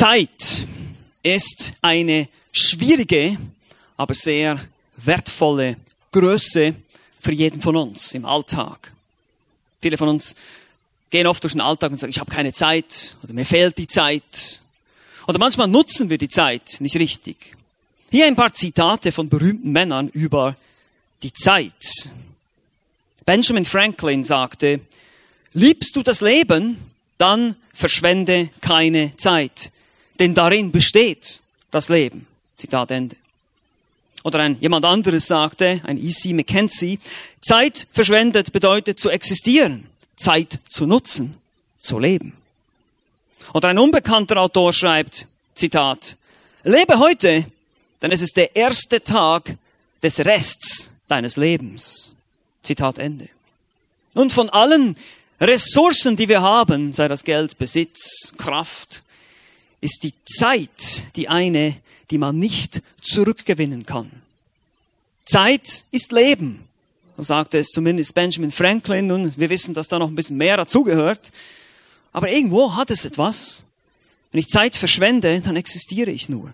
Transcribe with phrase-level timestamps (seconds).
[0.00, 0.66] Zeit
[1.22, 3.36] ist eine schwierige,
[3.98, 4.58] aber sehr
[4.96, 5.76] wertvolle
[6.10, 6.74] Größe
[7.20, 8.94] für jeden von uns im Alltag.
[9.82, 10.34] Viele von uns
[11.10, 13.88] gehen oft durch den Alltag und sagen, ich habe keine Zeit oder mir fehlt die
[13.88, 14.62] Zeit.
[15.26, 17.54] Oder manchmal nutzen wir die Zeit nicht richtig.
[18.10, 20.56] Hier ein paar Zitate von berühmten Männern über
[21.22, 22.08] die Zeit.
[23.26, 24.80] Benjamin Franklin sagte,
[25.52, 26.78] liebst du das Leben,
[27.18, 29.72] dann verschwende keine Zeit,
[30.20, 31.40] denn darin besteht
[31.70, 32.26] das Leben.
[32.56, 33.16] Zitat Ende.
[34.22, 36.34] Oder ein jemand anderes sagte, ein E.C.
[36.34, 37.00] Mackenzie,
[37.40, 41.38] Zeit verschwendet bedeutet zu existieren, Zeit zu nutzen,
[41.78, 42.34] zu leben.
[43.54, 46.18] Oder ein unbekannter Autor schreibt, Zitat,
[46.64, 47.46] lebe heute,
[48.02, 49.56] denn es ist der erste Tag
[50.02, 52.14] des Rests deines Lebens.
[52.62, 53.30] Zitat Ende.
[54.12, 54.96] Und von allen
[55.40, 59.02] Ressourcen, die wir haben, sei das Geld, Besitz, Kraft,
[59.80, 61.76] ist die Zeit die eine,
[62.10, 64.10] die man nicht zurückgewinnen kann.
[65.24, 66.64] Zeit ist Leben.
[67.16, 70.56] So sagte es zumindest Benjamin Franklin und wir wissen, dass da noch ein bisschen mehr
[70.56, 71.32] dazugehört.
[72.12, 73.62] Aber irgendwo hat es etwas.
[74.32, 76.52] Wenn ich Zeit verschwende, dann existiere ich nur.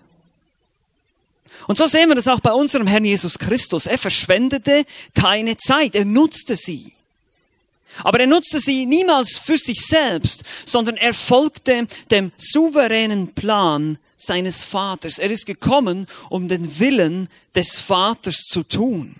[1.66, 3.86] Und so sehen wir das auch bei unserem Herrn Jesus Christus.
[3.86, 6.92] Er verschwendete keine Zeit, er nutzte sie.
[8.04, 14.62] Aber er nutzte sie niemals für sich selbst, sondern er folgte dem souveränen Plan seines
[14.62, 15.18] Vaters.
[15.18, 19.14] Er ist gekommen, um den Willen des Vaters zu tun.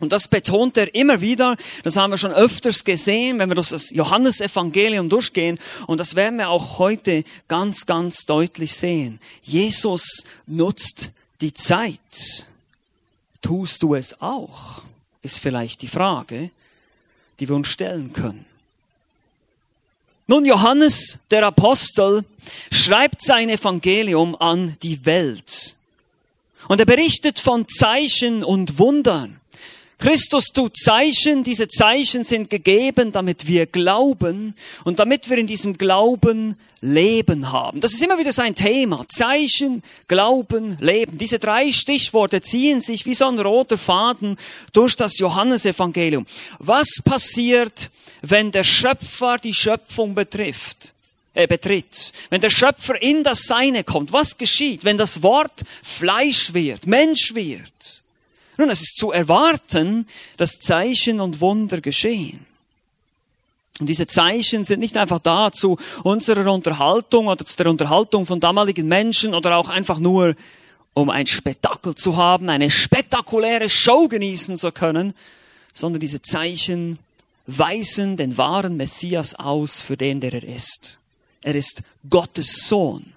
[0.00, 1.56] Und das betont er immer wieder.
[1.84, 5.58] Das haben wir schon öfters gesehen, wenn wir das Johannesevangelium durchgehen.
[5.86, 9.20] Und das werden wir auch heute ganz, ganz deutlich sehen.
[9.42, 12.46] Jesus nutzt die Zeit.
[13.40, 14.82] Tust du es auch?
[15.22, 16.50] Ist vielleicht die Frage,
[17.38, 18.46] die wir uns stellen können.
[20.26, 22.24] Nun, Johannes, der Apostel,
[22.72, 25.76] schreibt sein Evangelium an die Welt.
[26.68, 29.40] Und er berichtet von Zeichen und Wundern.
[29.98, 35.78] Christus tut Zeichen, diese Zeichen sind gegeben, damit wir glauben und damit wir in diesem
[35.78, 37.80] Glauben Leben haben.
[37.80, 39.06] Das ist immer wieder sein Thema.
[39.08, 41.16] Zeichen, Glauben, Leben.
[41.16, 44.36] Diese drei Stichworte ziehen sich wie so ein roter Faden
[44.72, 46.26] durch das Johannesevangelium.
[46.58, 47.90] Was passiert,
[48.20, 50.94] wenn der Schöpfer die Schöpfung betrifft?
[51.34, 56.54] äh, betritt, wenn der Schöpfer in das Seine kommt, was geschieht, wenn das Wort Fleisch
[56.54, 58.03] wird, Mensch wird?
[58.56, 60.06] Nun, es ist zu erwarten,
[60.36, 62.46] dass Zeichen und Wunder geschehen.
[63.80, 68.38] Und diese Zeichen sind nicht einfach da zu unserer Unterhaltung oder zu der Unterhaltung von
[68.38, 70.36] damaligen Menschen oder auch einfach nur,
[70.94, 75.12] um ein Spektakel zu haben, eine spektakuläre Show genießen zu können,
[75.72, 77.00] sondern diese Zeichen
[77.48, 80.96] weisen den wahren Messias aus, für den der er ist.
[81.42, 83.13] Er ist Gottes Sohn.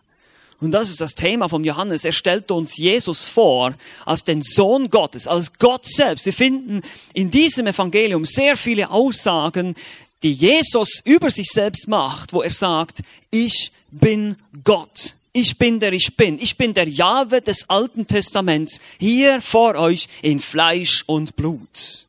[0.60, 2.04] Und das ist das Thema von Johannes.
[2.04, 3.76] Er stellt uns Jesus vor
[4.06, 6.26] als den Sohn Gottes, als Gott selbst.
[6.26, 6.82] Wir finden
[7.14, 9.76] in diesem Evangelium sehr viele Aussagen,
[10.24, 15.16] die Jesus über sich selbst macht, wo er sagt, ich bin Gott.
[15.32, 16.40] Ich bin der ich bin.
[16.40, 22.08] Ich bin der Jahwe des Alten Testaments hier vor euch in Fleisch und Blut.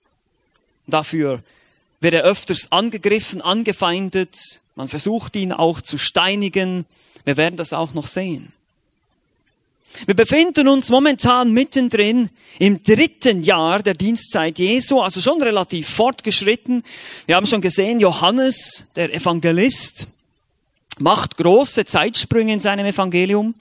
[0.86, 1.42] Dafür
[2.00, 4.60] wird er öfters angegriffen, angefeindet.
[4.76, 6.86] Man versucht ihn auch zu steinigen.
[7.28, 8.54] Wir werden das auch noch sehen.
[10.06, 16.82] Wir befinden uns momentan mittendrin im dritten Jahr der Dienstzeit Jesu, also schon relativ fortgeschritten.
[17.26, 20.06] Wir haben schon gesehen, Johannes, der Evangelist,
[20.98, 23.54] macht große Zeitsprünge in seinem Evangelium.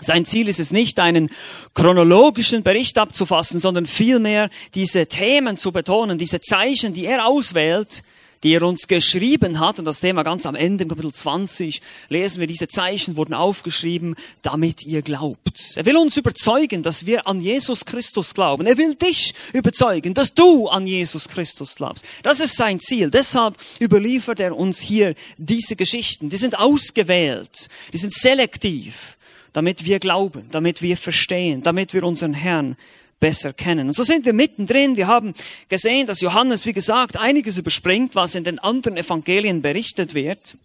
[0.00, 1.30] Sein Ziel ist es nicht, einen
[1.72, 8.02] chronologischen Bericht abzufassen, sondern vielmehr diese Themen zu betonen, diese Zeichen, die er auswählt,
[8.46, 12.38] die er uns geschrieben hat, und das Thema ganz am Ende im Kapitel 20, lesen
[12.38, 15.72] wir, diese Zeichen wurden aufgeschrieben, damit ihr glaubt.
[15.74, 18.64] Er will uns überzeugen, dass wir an Jesus Christus glauben.
[18.68, 22.04] Er will dich überzeugen, dass du an Jesus Christus glaubst.
[22.22, 23.10] Das ist sein Ziel.
[23.10, 26.28] Deshalb überliefert er uns hier diese Geschichten.
[26.28, 29.16] Die sind ausgewählt, die sind selektiv,
[29.54, 32.76] damit wir glauben, damit wir verstehen, damit wir unseren Herrn
[33.20, 33.88] besser kennen.
[33.88, 34.96] Und so sind wir mittendrin.
[34.96, 35.34] Wir haben
[35.68, 40.56] gesehen, dass Johannes, wie gesagt, einiges überspringt, was in den anderen Evangelien berichtet wird.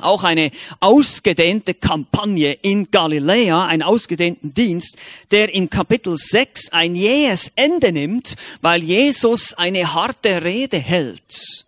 [0.00, 0.50] Auch eine
[0.80, 4.96] ausgedehnte Kampagne in Galiläa, einen ausgedehnten Dienst,
[5.30, 11.66] der im Kapitel 6 ein jähes Ende nimmt, weil Jesus eine harte Rede hält.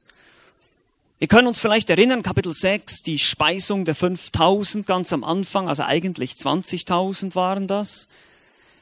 [1.18, 5.82] Wir können uns vielleicht erinnern, Kapitel 6, die Speisung der 5000 ganz am Anfang, also
[5.82, 8.08] eigentlich 20.000 waren das.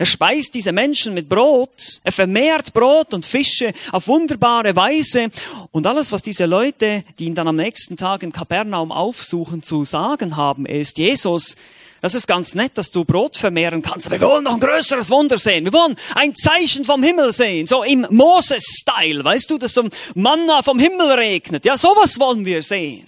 [0.02, 5.30] Er speist diese Menschen mit Brot, er vermehrt Brot und Fische auf wunderbare Weise.
[5.70, 9.84] Und alles, was diese Leute, die ihn dann am nächsten Tag in Kapernaum aufsuchen, zu
[9.84, 11.54] sagen haben, ist, Jesus,
[12.00, 15.08] das ist ganz nett, dass du Brot vermehren kannst, aber wir wollen noch ein größeres
[15.08, 15.66] Wunder sehen.
[15.66, 20.64] Wir wollen ein Zeichen vom Himmel sehen, so im Moses-Style, weißt du, dass so Manna
[20.64, 21.64] vom Himmel regnet.
[21.64, 23.06] Ja, sowas wollen wir sehen.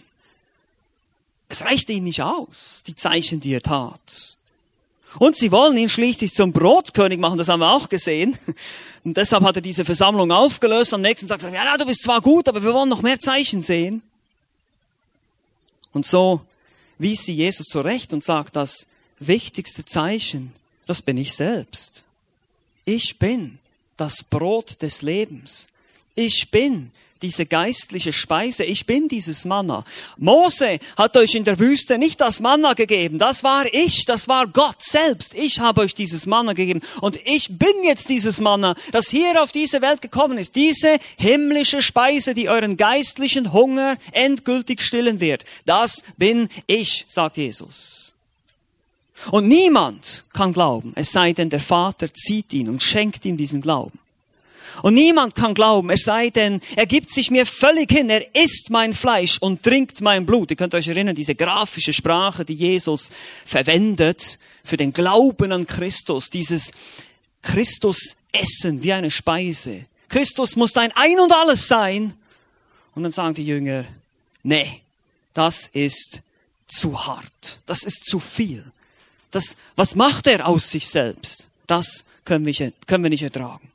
[1.48, 4.33] Es reichte ihnen nicht aus, die Zeichen, die er tat.
[5.18, 8.36] Und sie wollen ihn schließlich zum Brotkönig machen, das haben wir auch gesehen.
[9.04, 10.94] Und deshalb hat er diese Versammlung aufgelöst.
[10.94, 13.18] Am nächsten Tag sagt er, ja, du bist zwar gut, aber wir wollen noch mehr
[13.18, 14.02] Zeichen sehen.
[15.92, 16.40] Und so
[16.98, 18.86] wies sie Jesus zurecht und sagt, das
[19.18, 20.52] wichtigste Zeichen,
[20.86, 22.02] das bin ich selbst.
[22.84, 23.58] Ich bin
[23.96, 25.66] das Brot des Lebens.
[26.14, 26.90] Ich bin
[27.24, 28.64] diese geistliche Speise.
[28.64, 29.84] Ich bin dieses Manna.
[30.18, 33.18] Mose hat euch in der Wüste nicht das Manna gegeben.
[33.18, 34.04] Das war ich.
[34.04, 35.34] Das war Gott selbst.
[35.34, 36.82] Ich habe euch dieses Manna gegeben.
[37.00, 40.54] Und ich bin jetzt dieses Manna, das hier auf diese Welt gekommen ist.
[40.54, 45.46] Diese himmlische Speise, die euren geistlichen Hunger endgültig stillen wird.
[45.64, 48.12] Das bin ich, sagt Jesus.
[49.30, 53.62] Und niemand kann glauben, es sei denn, der Vater zieht ihn und schenkt ihm diesen
[53.62, 53.98] Glauben.
[54.82, 58.70] Und niemand kann glauben, es sei denn, er gibt sich mir völlig hin, er isst
[58.70, 60.50] mein Fleisch und trinkt mein Blut.
[60.50, 63.10] Ihr könnt euch erinnern, diese grafische Sprache, die Jesus
[63.46, 66.72] verwendet für den Glauben an Christus, dieses
[67.42, 69.86] Christus essen wie eine Speise.
[70.08, 72.14] Christus muss dein Ein und Alles sein.
[72.94, 73.84] Und dann sagen die Jünger,
[74.42, 74.80] nee,
[75.34, 76.20] das ist
[76.66, 78.64] zu hart, das ist zu viel.
[79.30, 81.48] Das, was macht er aus sich selbst?
[81.66, 83.68] Das können wir, können wir nicht ertragen.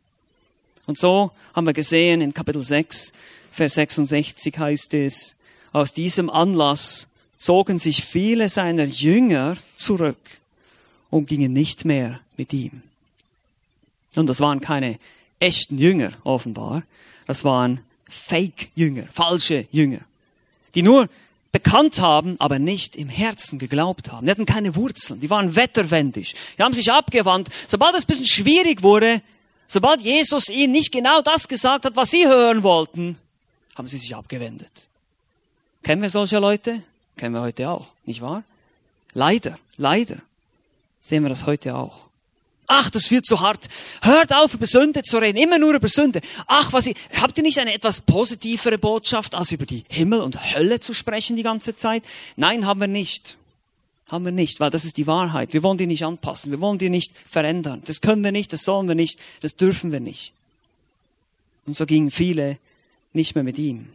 [0.89, 3.13] Und so haben wir gesehen in Kapitel 6,
[3.51, 5.35] Vers 66 heißt es,
[5.71, 7.07] aus diesem Anlass
[7.37, 10.17] zogen sich viele seiner Jünger zurück
[11.11, 12.81] und gingen nicht mehr mit ihm.
[14.15, 14.97] Und das waren keine
[15.39, 16.81] echten Jünger offenbar,
[17.27, 19.99] das waren Fake-Jünger, falsche Jünger,
[20.73, 21.07] die nur
[21.51, 24.25] bekannt haben, aber nicht im Herzen geglaubt haben.
[24.25, 27.49] Die hatten keine Wurzeln, die waren wetterwendig, die haben sich abgewandt.
[27.67, 29.21] Sobald es ein bisschen schwierig wurde,
[29.71, 33.19] Sobald Jesus ihnen nicht genau das gesagt hat, was sie hören wollten,
[33.75, 34.71] haben sie sich abgewendet.
[35.83, 36.81] Kennen wir solche Leute?
[37.15, 38.43] Kennen wir heute auch, nicht wahr?
[39.13, 40.17] Leider, leider
[41.01, 42.09] sehen wir das heute auch.
[42.65, 43.67] Ach, das wird zu hart.
[44.01, 45.37] Hört auf, über Sünde zu reden.
[45.37, 46.21] Immer nur über Sünde.
[46.45, 50.53] Ach, was ich, habt ihr nicht eine etwas positivere Botschaft, als über die Himmel und
[50.55, 52.03] Hölle zu sprechen die ganze Zeit?
[52.35, 53.38] Nein, haben wir nicht.
[54.09, 55.53] Haben wir nicht, weil das ist die Wahrheit.
[55.53, 56.51] Wir wollen die nicht anpassen.
[56.51, 57.83] Wir wollen die nicht verändern.
[57.85, 60.33] Das können wir nicht, das sollen wir nicht, das dürfen wir nicht.
[61.65, 62.57] Und so gingen viele
[63.13, 63.89] nicht mehr mit ihm.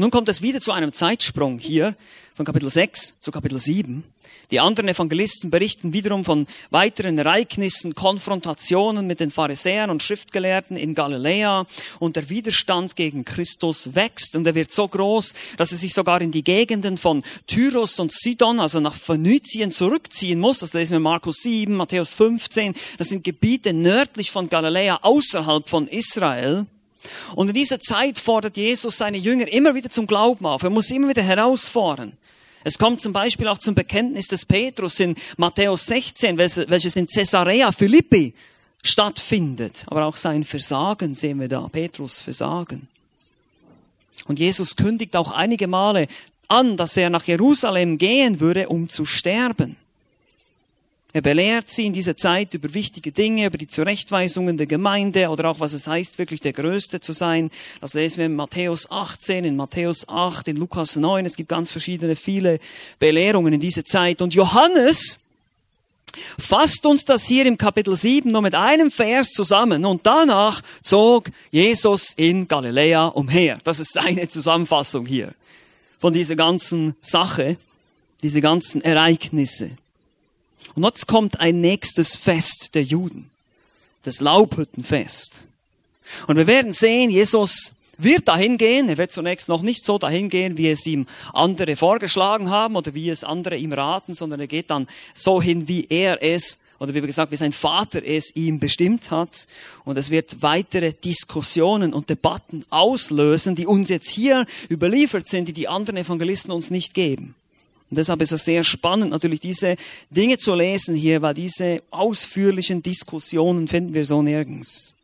[0.00, 1.94] Nun kommt es wieder zu einem Zeitsprung hier
[2.34, 4.02] von Kapitel 6 zu Kapitel 7.
[4.50, 10.94] Die anderen Evangelisten berichten wiederum von weiteren Ereignissen, Konfrontationen mit den Pharisäern und Schriftgelehrten in
[10.94, 11.66] Galiläa
[11.98, 16.22] und der Widerstand gegen Christus wächst und er wird so groß, dass er sich sogar
[16.22, 20.60] in die Gegenden von Tyros und Sidon, also nach Phönizien zurückziehen muss.
[20.60, 22.74] Das lesen wir Markus 7, Matthäus 15.
[22.96, 26.64] Das sind Gebiete nördlich von Galiläa außerhalb von Israel.
[27.34, 30.62] Und in dieser Zeit fordert Jesus seine Jünger immer wieder zum Glauben auf.
[30.62, 32.12] Er muss sie immer wieder herausfordern.
[32.62, 37.72] Es kommt zum Beispiel auch zum Bekenntnis des Petrus in Matthäus 16, welches in Caesarea
[37.72, 38.34] Philippi
[38.82, 39.84] stattfindet.
[39.86, 42.88] Aber auch sein Versagen sehen wir da, Petrus Versagen.
[44.26, 46.06] Und Jesus kündigt auch einige Male
[46.48, 49.76] an, dass er nach Jerusalem gehen würde, um zu sterben.
[51.12, 55.50] Er belehrt sie in dieser Zeit über wichtige Dinge, über die Zurechtweisungen der Gemeinde oder
[55.50, 57.50] auch was es heißt, wirklich der Größte zu sein.
[57.80, 61.26] Das lesen wir in Matthäus 18, in Matthäus 8, in Lukas 9.
[61.26, 62.60] Es gibt ganz verschiedene, viele
[62.98, 64.22] Belehrungen in dieser Zeit.
[64.22, 65.18] Und Johannes
[66.38, 69.84] fasst uns das hier im Kapitel 7 nur mit einem Vers zusammen.
[69.84, 73.58] Und danach zog Jesus in Galiläa umher.
[73.64, 75.34] Das ist seine Zusammenfassung hier
[75.98, 77.56] von dieser ganzen Sache,
[78.22, 79.72] diese ganzen Ereignisse.
[80.74, 83.30] Und jetzt kommt ein nächstes Fest der Juden,
[84.02, 85.44] das Laubhüttenfest.
[86.26, 88.88] Und wir werden sehen, Jesus wird dahin gehen.
[88.88, 92.94] Er wird zunächst noch nicht so dahin gehen, wie es ihm andere vorgeschlagen haben oder
[92.94, 96.94] wie es andere ihm raten, sondern er geht dann so hin, wie er es oder
[96.94, 99.46] wie gesagt, wie sein Vater es ihm bestimmt hat.
[99.84, 105.52] Und es wird weitere Diskussionen und Debatten auslösen, die uns jetzt hier überliefert sind, die
[105.52, 107.34] die anderen Evangelisten uns nicht geben.
[107.90, 109.76] Und deshalb ist es sehr spannend, natürlich diese
[110.10, 114.94] Dinge zu lesen hier, weil diese ausführlichen Diskussionen finden wir so nirgends.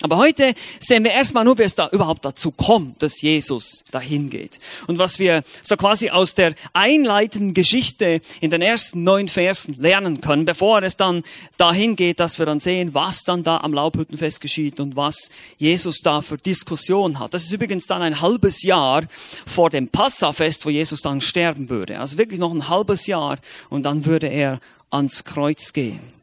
[0.00, 4.30] Aber heute sehen wir erstmal nur, wie es da überhaupt dazu kommt, dass Jesus dahin
[4.30, 4.60] geht.
[4.86, 10.20] Und was wir so quasi aus der einleitenden Geschichte in den ersten neun Versen lernen
[10.20, 11.24] können, bevor es dann
[11.56, 15.98] dahin geht, dass wir dann sehen, was dann da am Laubhüttenfest geschieht und was Jesus
[15.98, 17.34] da für Diskussion hat.
[17.34, 19.02] Das ist übrigens dann ein halbes Jahr
[19.46, 21.98] vor dem Passafest, wo Jesus dann sterben würde.
[21.98, 23.38] Also wirklich noch ein halbes Jahr
[23.68, 26.17] und dann würde er ans Kreuz gehen.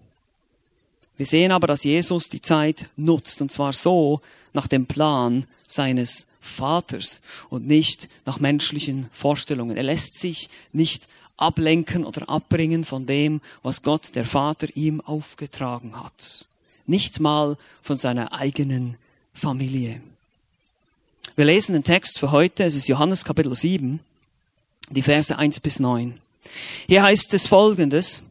[1.18, 4.22] Wir sehen aber, dass Jesus die Zeit nutzt, und zwar so
[4.54, 9.78] nach dem Plan seines Vaters und nicht nach menschlichen Vorstellungen.
[9.78, 11.08] Er lässt sich nicht
[11.38, 16.48] ablenken oder abbringen von dem, was Gott, der Vater, ihm aufgetragen hat.
[16.86, 18.96] Nicht mal von seiner eigenen
[19.34, 20.02] Familie.
[21.36, 24.00] Wir lesen den Text für heute, es ist Johannes Kapitel 7,
[24.90, 26.20] die Verse 1 bis 9.
[26.88, 28.22] Hier heißt es folgendes,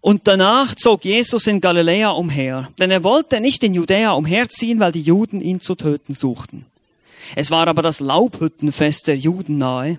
[0.00, 4.92] und danach zog Jesus in Galiläa umher, denn er wollte nicht in Judäa umherziehen, weil
[4.92, 6.66] die Juden ihn zu töten suchten.
[7.34, 9.98] Es war aber das Laubhüttenfest der Juden nahe.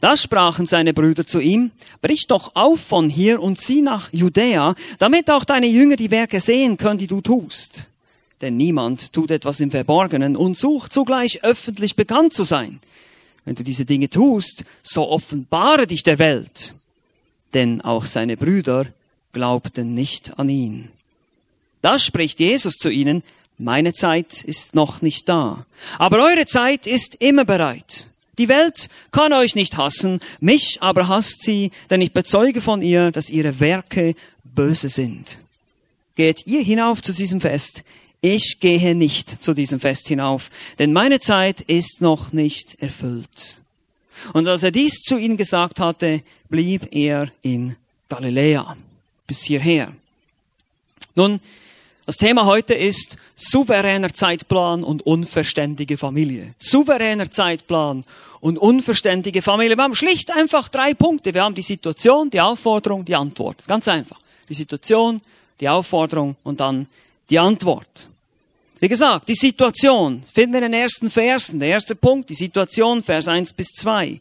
[0.00, 1.72] Da sprachen seine Brüder zu ihm,
[2.02, 6.40] brich doch auf von hier und zieh nach Judäa, damit auch deine Jünger die Werke
[6.40, 7.88] sehen können, die du tust.
[8.40, 12.80] Denn niemand tut etwas im Verborgenen und sucht zugleich öffentlich bekannt zu sein.
[13.44, 16.74] Wenn du diese Dinge tust, so offenbare dich der Welt.
[17.54, 18.86] Denn auch seine Brüder
[19.32, 20.88] glaubten nicht an ihn.
[21.80, 23.22] Da spricht Jesus zu ihnen,
[23.58, 25.66] meine Zeit ist noch nicht da,
[25.98, 28.08] aber eure Zeit ist immer bereit.
[28.38, 33.10] Die Welt kann euch nicht hassen, mich aber hasst sie, denn ich bezeuge von ihr,
[33.10, 35.38] dass ihre Werke böse sind.
[36.14, 37.84] Geht ihr hinauf zu diesem Fest?
[38.20, 43.60] Ich gehe nicht zu diesem Fest hinauf, denn meine Zeit ist noch nicht erfüllt.
[44.32, 47.76] Und als er dies zu ihnen gesagt hatte, blieb er in
[48.08, 48.76] Galiläa
[49.32, 49.90] bis hierher.
[51.14, 51.40] Nun,
[52.04, 56.54] das Thema heute ist souveräner Zeitplan und unverständige Familie.
[56.58, 58.04] Souveräner Zeitplan
[58.40, 59.78] und unverständige Familie.
[59.78, 61.32] Wir haben schlicht einfach drei Punkte.
[61.32, 63.66] Wir haben die Situation, die Aufforderung, die Antwort.
[63.66, 64.20] Ganz einfach.
[64.50, 65.22] Die Situation,
[65.60, 66.88] die Aufforderung und dann
[67.30, 68.08] die Antwort.
[68.80, 71.58] Wie gesagt, die Situation finden wir in den ersten Versen.
[71.58, 74.20] Der erste Punkt, die Situation, Vers 1 bis 2.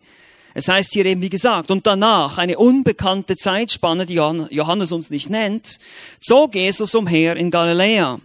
[0.54, 5.30] Es heißt hier eben, wie gesagt, und danach, eine unbekannte Zeitspanne, die Johannes uns nicht
[5.30, 5.80] nennt,
[6.20, 8.20] zog Jesus umher in Galiläa.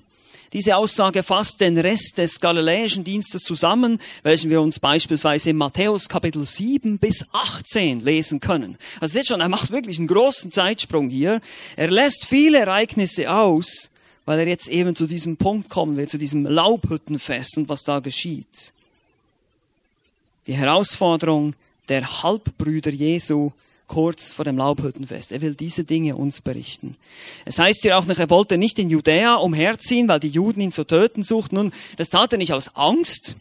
[0.52, 6.09] Diese Aussage fasst den Rest des galiläischen Dienstes zusammen, welchen wir uns beispielsweise in Matthäus
[6.09, 8.78] Kapitel 7 bis 18 lesen können.
[9.00, 11.40] Also seht schon, er macht wirklich einen großen Zeitsprung hier.
[11.76, 13.90] Er lässt viele Ereignisse aus,
[14.25, 17.99] weil er jetzt eben zu diesem Punkt kommen will, zu diesem Laubhüttenfest und was da
[17.99, 18.73] geschieht.
[20.47, 21.54] Die Herausforderung
[21.88, 23.52] der Halbbrüder Jesu
[23.88, 25.33] kurz vor dem Laubhüttenfest.
[25.33, 26.97] Er will diese Dinge uns berichten.
[27.45, 30.73] Es heißt hier auch noch, er wollte nicht in Judäa umherziehen, weil die Juden ihn
[30.73, 31.57] zu töten suchten.
[31.57, 33.37] Nun, das tat er nicht aus Angst,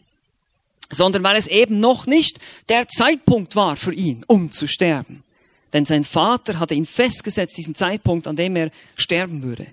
[0.90, 2.38] sondern weil es eben noch nicht
[2.68, 5.24] der Zeitpunkt war für ihn, um zu sterben.
[5.72, 9.66] Denn sein Vater hatte ihn festgesetzt, diesen Zeitpunkt, an dem er sterben würde.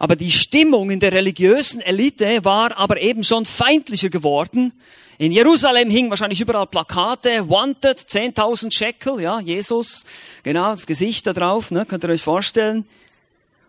[0.00, 4.72] Aber die Stimmung in der religiösen Elite war aber eben schon feindlicher geworden.
[5.18, 10.06] In Jerusalem hingen wahrscheinlich überall Plakate, wanted, 10.000 Shekel, ja, Jesus,
[10.42, 12.86] genau, das Gesicht da drauf, ne, könnt ihr euch vorstellen.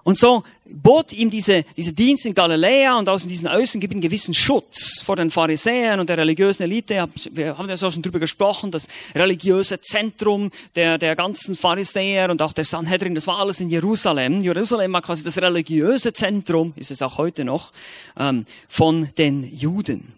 [0.04, 5.02] Und so bot ihm diese, diese Dienst in Galiläa und aus diesen Außengebieten gewissen Schutz
[5.02, 7.08] vor den Pharisäern und der religiösen Elite.
[7.32, 12.42] Wir haben ja so schon drüber gesprochen, das religiöse Zentrum der, der ganzen Pharisäer und
[12.42, 14.42] auch der Sanhedrin, das war alles in Jerusalem.
[14.42, 17.72] Jerusalem war quasi das religiöse Zentrum, ist es auch heute noch,
[18.18, 20.14] ähm, von den Juden.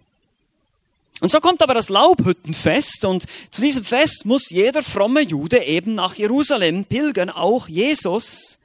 [1.19, 5.95] Und so kommt aber das Laubhüttenfest und zu diesem Fest muss jeder fromme Jude eben
[5.95, 8.57] nach Jerusalem pilgern, auch Jesus.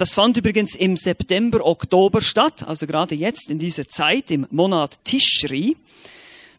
[0.00, 4.96] Das fand übrigens im September, Oktober statt, also gerade jetzt in dieser Zeit, im Monat
[5.04, 5.76] Tishri.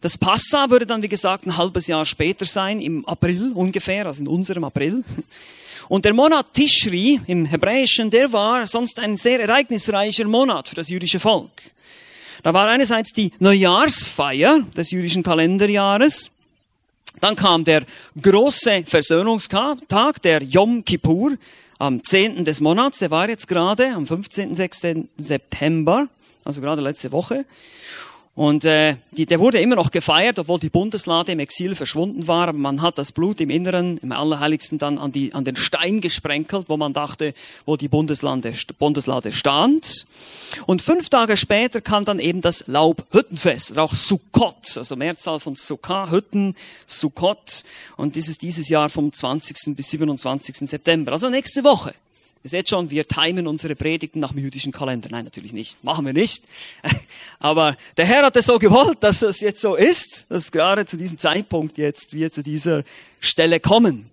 [0.00, 4.20] Das Passa würde dann, wie gesagt, ein halbes Jahr später sein, im April ungefähr, also
[4.20, 5.02] in unserem April.
[5.88, 10.88] Und der Monat Tishri im Hebräischen, der war sonst ein sehr ereignisreicher Monat für das
[10.88, 11.50] jüdische Volk.
[12.44, 16.30] Da war einerseits die Neujahrsfeier des jüdischen Kalenderjahres,
[17.20, 17.82] dann kam der
[18.20, 21.32] große Versöhnungstag, der Yom Kippur,
[21.82, 22.44] am 10.
[22.44, 24.54] des Monats, der war jetzt gerade am 15.
[24.54, 24.82] 6.
[25.16, 26.06] September,
[26.44, 27.44] also gerade letzte Woche.
[28.34, 32.50] Und äh, die, der wurde immer noch gefeiert, obwohl die Bundeslade im Exil verschwunden war.
[32.54, 36.70] Man hat das Blut im Inneren, im Allerheiligsten dann an, die, an den Stein gesprenkelt,
[36.70, 37.34] wo man dachte,
[37.66, 40.06] wo die Bundeslade, Bundeslade stand.
[40.64, 46.10] Und fünf Tage später kam dann eben das Laubhüttenfest, auch Sukkot, also Mehrzahl von Sukkah,
[46.10, 46.54] Hütten,
[46.86, 47.64] Sukkot.
[47.98, 49.76] Und dieses dieses Jahr vom 20.
[49.76, 50.56] bis 27.
[50.70, 51.92] September, also nächste Woche
[52.44, 55.08] Ihr seht schon, wir timen unsere Predigten nach dem jüdischen Kalender.
[55.12, 55.84] Nein, natürlich nicht.
[55.84, 56.42] Machen wir nicht.
[57.38, 60.96] Aber der Herr hat es so gewollt, dass es jetzt so ist, dass gerade zu
[60.96, 62.82] diesem Zeitpunkt jetzt wir zu dieser
[63.20, 64.10] Stelle kommen.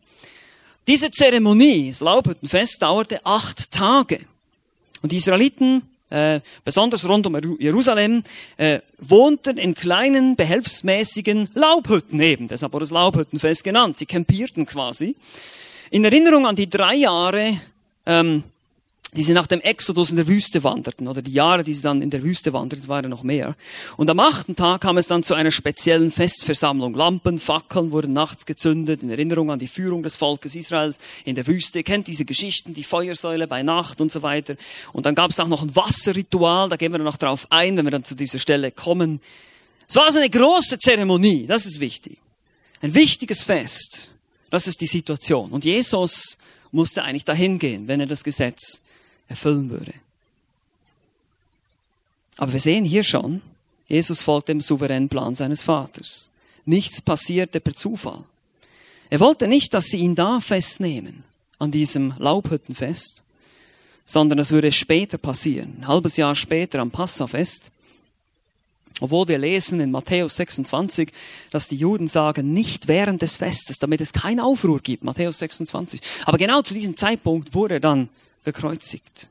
[0.88, 4.20] Diese Zeremonie, das Laubhüttenfest, dauerte acht Tage.
[5.02, 5.82] Und die Israeliten,
[6.12, 8.24] äh, besonders rund um Jerusalem,
[8.58, 12.48] äh, wohnten in kleinen, behelfsmäßigen Laubhütten eben.
[12.48, 13.98] Deshalb wurde es Laubhüttenfest genannt.
[13.98, 15.16] Sie campierten quasi.
[15.90, 17.60] In Erinnerung an die drei Jahre
[18.06, 18.44] ähm,
[19.14, 22.04] die sie nach dem Exodus in der Wüste wanderten, oder die Jahre, die sie dann
[22.04, 23.56] in der Wüste wanderten, waren noch mehr.
[23.98, 26.94] Und am achten Tag kam es dann zu einer speziellen Festversammlung.
[26.94, 31.48] Lampen, Fackeln wurden nachts gezündet, in Erinnerung an die Führung des Volkes Israels in der
[31.48, 31.80] Wüste.
[31.80, 34.56] Ihr kennt diese Geschichten, die Feuersäule bei Nacht und so weiter.
[34.94, 37.86] Und dann gab es auch noch ein Wasserritual, da gehen wir noch drauf ein, wenn
[37.86, 39.22] wir dann zu dieser Stelle kommen.
[39.88, 42.20] Es war also eine große Zeremonie, das ist wichtig.
[42.82, 44.12] Ein wichtiges Fest.
[44.52, 45.50] Das ist die Situation.
[45.50, 46.38] Und Jesus
[46.72, 48.82] musste eigentlich dahin gehen, wenn er das Gesetz
[49.28, 49.94] erfüllen würde.
[52.38, 53.42] Aber wir sehen hier schon,
[53.88, 56.30] Jesus folgt dem souveränen Plan seines Vaters.
[56.66, 58.24] Nichts passierte per Zufall.
[59.10, 61.24] Er wollte nicht, dass sie ihn da festnehmen,
[61.58, 63.24] an diesem Laubhüttenfest,
[64.06, 67.72] sondern es würde später passieren, ein halbes Jahr später am Passafest.
[69.02, 71.12] Obwohl wir lesen in Matthäus 26,
[71.52, 75.04] dass die Juden sagen, nicht während des Festes, damit es keinen Aufruhr gibt.
[75.04, 76.02] Matthäus 26.
[76.26, 78.10] Aber genau zu diesem Zeitpunkt wurde er dann
[78.44, 79.30] gekreuzigt.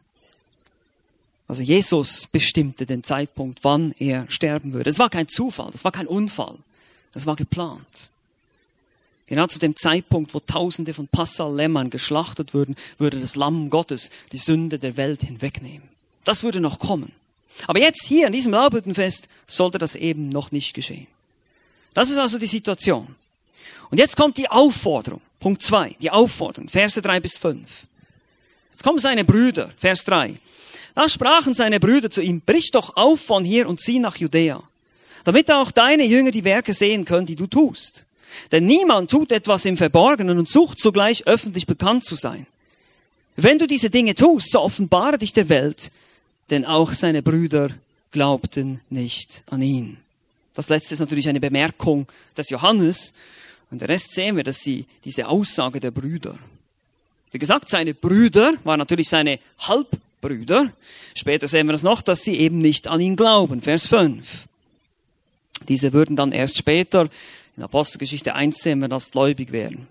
[1.49, 4.91] Also Jesus bestimmte den Zeitpunkt, wann er sterben würde.
[4.91, 6.57] Es war kein Zufall, das war kein Unfall,
[7.15, 8.11] das war geplant.
[9.27, 14.39] Genau zu dem Zeitpunkt, wo Tausende von Passal-Lämmern geschlachtet würden, würde das Lamm Gottes die
[14.39, 15.89] Sünde der Welt hinwegnehmen.
[16.25, 17.13] Das würde noch kommen.
[17.67, 21.07] Aber jetzt hier in diesem Laubhüttenfest sollte das eben noch nicht geschehen.
[21.95, 23.15] Das ist also die Situation.
[23.91, 25.21] Und jetzt kommt die Aufforderung.
[25.41, 27.69] Punkt zwei, die Aufforderung, Verse drei bis fünf.
[28.73, 30.35] Jetzt kommen seine Brüder, Vers drei.
[30.95, 34.63] Da sprachen seine Brüder zu ihm, brich doch auf von hier und zieh nach Judäa,
[35.25, 38.05] damit auch deine Jünger die Werke sehen können, die du tust.
[38.53, 42.47] Denn niemand tut etwas im Verborgenen und sucht zugleich öffentlich bekannt zu sein.
[43.37, 45.93] Wenn du diese Dinge tust, so offenbare dich der Welt,
[46.51, 47.71] denn auch seine Brüder
[48.11, 49.99] glaubten nicht an ihn.
[50.55, 53.13] Das letzte ist natürlich eine Bemerkung des Johannes.
[53.71, 56.39] Und der Rest sehen wir, dass sie diese Aussage der Brüder.
[57.31, 60.73] Wie gesagt, seine Brüder waren natürlich seine Halbbrüder.
[61.15, 63.61] Später sehen wir das noch, dass sie eben nicht an ihn glauben.
[63.61, 64.27] Vers 5.
[65.69, 67.09] Diese würden dann erst später,
[67.57, 69.87] in Apostelgeschichte 1 sehen wir, dass gläubig werden.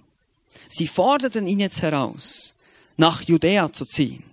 [0.68, 2.54] Sie forderten ihn jetzt heraus,
[2.98, 4.24] nach Judäa zu ziehen,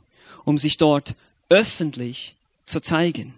[0.44, 1.14] um sich dort
[1.48, 2.35] öffentlich
[2.66, 3.35] zu zeigen.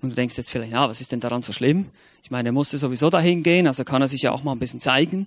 [0.00, 1.86] Und du denkst jetzt vielleicht, ja, was ist denn daran so schlimm?
[2.24, 4.58] Ich meine, er musste sowieso dahin gehen, also kann er sich ja auch mal ein
[4.58, 5.26] bisschen zeigen.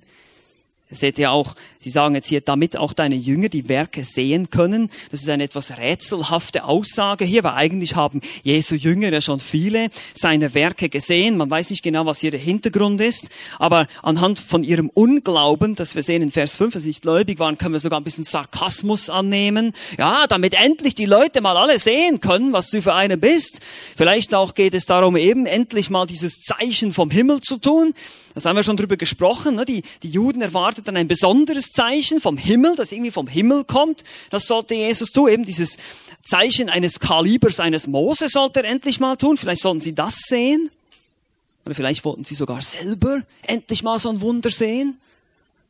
[0.95, 1.55] Seht ihr auch,
[1.85, 4.89] Sie sagen jetzt hier, damit auch deine Jünger die Werke sehen können.
[5.11, 9.89] Das ist eine etwas rätselhafte Aussage hier, weil eigentlich haben Jesu Jünger ja schon viele
[10.15, 11.37] seiner Werke gesehen.
[11.37, 13.29] Man weiß nicht genau, was hier der Hintergrund ist,
[13.59, 17.37] aber anhand von ihrem Unglauben, das wir sehen in Vers 5, dass sie nicht gläubig
[17.37, 19.73] waren, können wir sogar ein bisschen Sarkasmus annehmen.
[19.99, 23.59] Ja, damit endlich die Leute mal alle sehen können, was du für eine bist.
[23.95, 27.93] Vielleicht auch geht es darum, eben endlich mal dieses Zeichen vom Himmel zu tun.
[28.35, 29.55] Das haben wir schon drüber gesprochen.
[29.55, 29.63] Ne?
[29.63, 34.03] Die, die Juden erwarteten ein besonderes Zeichen vom Himmel, das irgendwie vom Himmel kommt.
[34.29, 35.29] Das sollte Jesus tun.
[35.29, 35.77] Eben dieses
[36.23, 39.37] Zeichen eines Kalibers eines Mose sollte er endlich mal tun.
[39.37, 40.69] Vielleicht sollten sie das sehen.
[41.65, 44.99] Oder vielleicht wollten sie sogar selber endlich mal so ein Wunder sehen.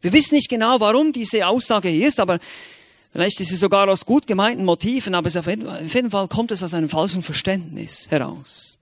[0.02, 2.40] Wir wissen nicht genau, warum diese Aussage hier ist, aber
[3.14, 6.74] vielleicht ist sie sogar aus gut gemeinten Motiven, aber auf jeden Fall kommt es aus
[6.74, 8.78] einem falschen Verständnis heraus.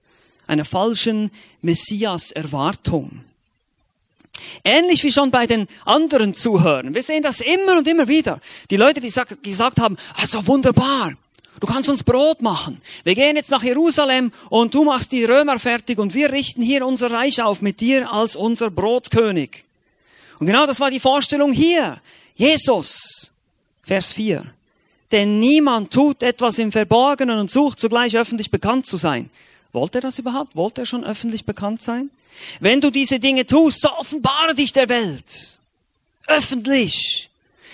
[0.46, 1.30] Einer falschen
[1.62, 3.24] Messias-Erwartung.
[4.64, 6.94] Ähnlich wie schon bei den anderen Zuhörern.
[6.94, 8.40] Wir sehen das immer und immer wieder.
[8.70, 11.12] Die Leute, die gesagt haben, also wunderbar,
[11.60, 12.80] du kannst uns Brot machen.
[13.04, 16.86] Wir gehen jetzt nach Jerusalem und du machst die Römer fertig und wir richten hier
[16.86, 19.64] unser Reich auf mit dir als unser Brotkönig.
[20.38, 22.00] Und genau das war die Vorstellung hier.
[22.34, 23.30] Jesus,
[23.82, 24.44] Vers 4.
[25.12, 29.30] Denn niemand tut etwas im Verborgenen und sucht zugleich öffentlich bekannt zu sein.
[29.74, 30.56] Wollte er das überhaupt?
[30.56, 32.10] Wollte er schon öffentlich bekannt sein?
[32.60, 35.58] Wenn du diese Dinge tust, so offenbare dich der Welt.
[36.26, 37.28] Öffentlich.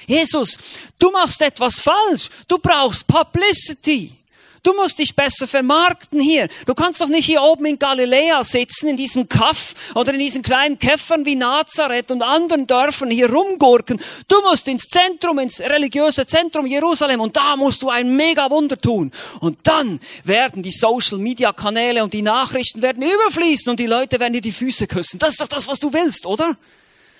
[0.07, 0.59] Jesus,
[0.99, 2.31] du machst etwas falsch.
[2.49, 4.17] Du brauchst Publicity.
[4.62, 6.49] Du musst dich besser vermarkten hier.
[6.66, 10.42] Du kannst doch nicht hier oben in Galiläa sitzen, in diesem Kaff oder in diesen
[10.42, 14.01] kleinen Käffern wie Nazareth und anderen Dörfern hier rumgurken.
[14.29, 18.79] Du musst ins Zentrum, ins religiöse Zentrum Jerusalem und da musst du ein mega Wunder
[18.79, 19.12] tun.
[19.40, 24.20] Und dann werden die Social Media Kanäle und die Nachrichten werden überfließen und die Leute
[24.20, 25.18] werden dir die Füße küssen.
[25.18, 26.57] Das ist doch das, was du willst, oder?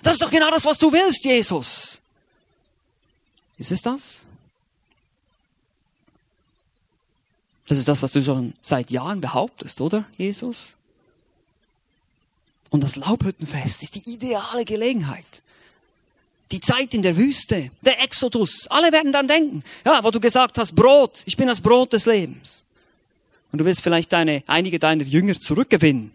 [0.03, 2.01] Das ist doch genau das, was du willst, Jesus.
[3.57, 4.25] Ist es das?
[7.71, 10.75] Das ist das, was du schon seit Jahren behauptest, oder, Jesus?
[12.69, 15.45] Und das Laubhüttenfest ist die ideale Gelegenheit.
[16.51, 20.59] Die Zeit in der Wüste, der Exodus, alle werden dann denken, ja, wo du gesagt
[20.59, 22.65] hast, Brot, ich bin das Brot des Lebens.
[23.53, 26.11] Und du willst vielleicht deine, einige deiner Jünger zurückgewinnen,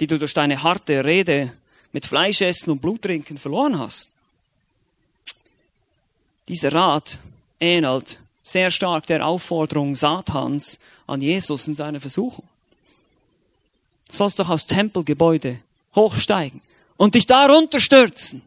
[0.00, 1.52] die du durch deine harte Rede
[1.92, 4.08] mit Fleisch essen und Blut trinken verloren hast.
[6.48, 7.18] Dieser Rat
[7.60, 12.46] ähnelt sehr stark der Aufforderung Satans an Jesus in seiner Versuchung.
[14.08, 15.58] Du sollst doch aus Tempelgebäude
[15.94, 16.60] hochsteigen
[16.96, 18.42] und dich darunter stürzen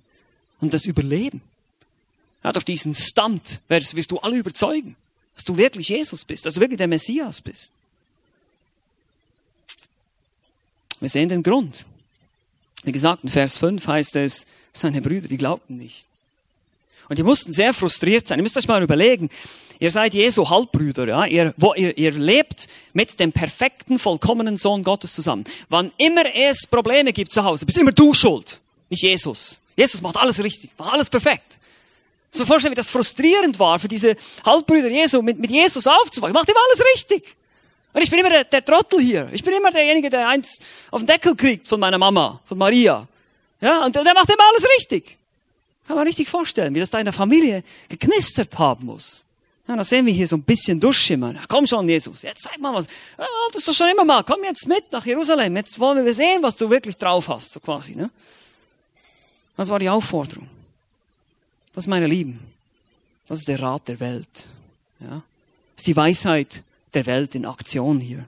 [0.60, 1.42] und das überleben.
[2.44, 4.96] Ja, durch diesen Stunt wirst, wirst du alle überzeugen,
[5.36, 7.72] dass du wirklich Jesus bist, dass du wirklich der Messias bist.
[11.00, 11.86] Wir sehen den Grund.
[12.84, 16.06] Wie gesagt, in Vers 5 heißt es, seine Brüder, die glaubten nicht.
[17.10, 18.40] Und die mussten sehr frustriert sein.
[18.40, 19.30] Ihr müsst euch mal überlegen,
[19.80, 21.26] ihr seid Jesu Halbbrüder, ja?
[21.26, 25.46] ihr, wo, ihr, ihr lebt mit dem perfekten, vollkommenen Sohn Gottes zusammen.
[25.70, 29.62] Wann immer es Probleme gibt zu Hause, bist immer du schuld, nicht Jesus.
[29.76, 31.60] Jesus macht alles richtig, macht alles perfekt.
[32.32, 36.34] So vorstellen, wie das frustrierend war für diese Halbbrüder Jesu, mit, mit Jesus aufzuwachsen.
[36.34, 37.24] Macht immer alles richtig.
[37.94, 39.30] Und ich bin immer der, der Trottel hier.
[39.32, 40.60] Ich bin immer derjenige, der eins
[40.92, 43.08] auf den Deckel kriegt von meiner Mama, von Maria.
[43.62, 45.17] Ja, und der macht immer alles richtig.
[45.88, 49.24] Kann man richtig vorstellen, wie das da in der Familie geknistert haben muss.
[49.68, 51.40] Ja, da sehen wir hier so ein bisschen durchschimmern.
[51.48, 52.88] Komm schon, Jesus, jetzt zeig mal was.
[53.18, 54.24] Ja, das ist schon immer mal.
[54.24, 55.56] Komm jetzt mit nach Jerusalem.
[55.56, 57.96] Jetzt wollen wir sehen, was du wirklich drauf hast, so quasi.
[57.96, 58.10] Ne?
[59.56, 60.50] Das war die Aufforderung.
[61.74, 62.40] Das, meine Lieben,
[63.28, 64.46] das ist der Rat der Welt.
[65.00, 65.22] Ja?
[65.76, 68.26] Das ist die Weisheit der Welt in Aktion hier.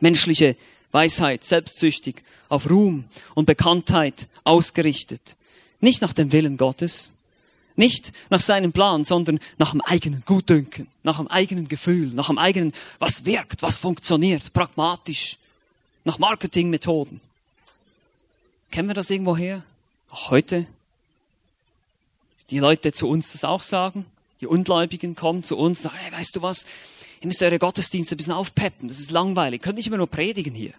[0.00, 0.56] Menschliche
[0.92, 5.36] Weisheit, selbstsüchtig, auf Ruhm und Bekanntheit ausgerichtet.
[5.80, 7.12] Nicht nach dem Willen Gottes,
[7.76, 12.38] nicht nach seinem Plan, sondern nach dem eigenen Gutdünken, nach dem eigenen Gefühl, nach dem
[12.38, 15.38] eigenen, was wirkt, was funktioniert, pragmatisch,
[16.04, 17.20] nach Marketingmethoden.
[18.70, 19.62] Kennen wir das irgendwo her?
[20.10, 20.66] Auch heute?
[22.50, 24.04] Die Leute zu uns das auch sagen?
[24.40, 26.66] Die Ungläubigen kommen zu uns und sagen, hey, weißt du was?
[27.20, 28.88] Ihr müsst eure Gottesdienste ein bisschen aufpeppen.
[28.88, 29.62] Das ist langweilig.
[29.62, 30.72] Könnt nicht immer nur predigen hier.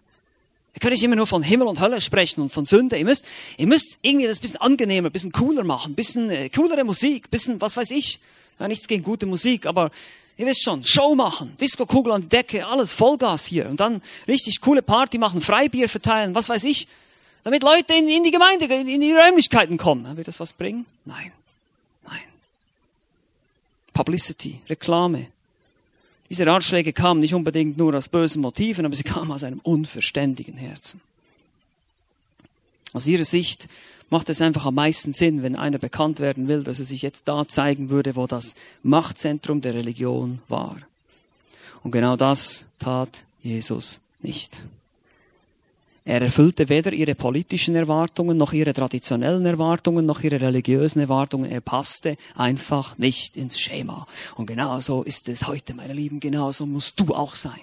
[0.74, 2.98] Ihr könnt nicht immer nur von Himmel und Hölle sprechen und von Sünde.
[2.98, 3.26] Ihr müsst,
[3.58, 7.76] ihr müsst irgendwie das bisschen angenehmer, bisschen cooler machen, bisschen äh, coolere Musik, bisschen, was
[7.76, 8.20] weiß ich.
[8.60, 9.92] Ja, nichts gegen gute Musik, aber
[10.38, 13.70] ihr wisst schon, Show machen, Disco-Kugel an die Decke, alles Vollgas hier.
[13.70, 16.88] Und dann richtig coole Party machen, Freibier verteilen, was weiß ich.
[17.44, 20.16] Damit Leute in, in die Gemeinde, in, in die Räumlichkeiten kommen.
[20.16, 20.86] Wird das was bringen?
[21.06, 21.32] Nein.
[22.04, 22.22] Nein.
[23.94, 25.28] Publicity, Reklame,
[26.32, 30.56] diese Ratschläge kamen nicht unbedingt nur aus bösen Motiven, aber sie kamen aus einem unverständigen
[30.56, 31.02] Herzen.
[32.94, 33.68] Aus ihrer Sicht
[34.10, 37.28] macht es einfach am meisten Sinn, wenn einer bekannt werden will, dass er sich jetzt
[37.28, 40.78] da zeigen würde, wo das Machtzentrum der Religion war.
[41.84, 44.64] Und genau das tat Jesus nicht.
[46.04, 51.52] Er erfüllte weder ihre politischen Erwartungen, noch ihre traditionellen Erwartungen, noch ihre religiösen Erwartungen.
[51.52, 54.08] Er passte einfach nicht ins Schema.
[54.36, 57.62] Und genauso ist es heute, meine Lieben, genauso musst du auch sein.